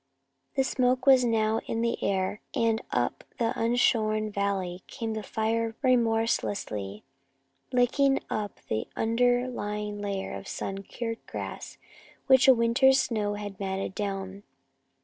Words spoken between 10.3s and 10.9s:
of sun